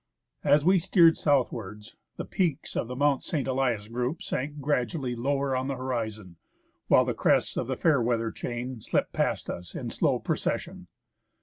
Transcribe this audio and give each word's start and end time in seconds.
As 0.43 0.65
we 0.65 0.79
steered 0.79 1.15
southwards, 1.15 1.95
the 2.17 2.25
peaks 2.25 2.75
of 2.75 2.87
the 2.87 2.95
Mount 2.95 3.21
St. 3.21 3.47
Elias 3.47 3.87
group 3.87 4.23
sank 4.23 4.59
gradually 4.59 5.15
lower 5.15 5.55
on 5.55 5.67
the 5.67 5.75
horizon, 5.75 6.37
while 6.87 7.05
the 7.05 7.13
crests 7.13 7.55
of 7.55 7.67
the 7.67 7.77
Fairweather 7.77 8.31
chain 8.31 8.81
slipped 8.81 9.13
past 9.13 9.47
us 9.47 9.75
in 9.75 9.91
slow 9.91 10.17
procession. 10.17 10.87